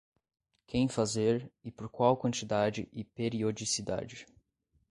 Quem 0.65 0.87
fazer 0.87 1.51
e 1.63 1.69
por 1.71 1.87
qual 1.87 2.17
quantidade 2.17 2.89
e 2.91 3.03
periodicidade. 3.03 4.25